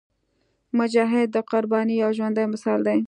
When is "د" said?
1.35-1.37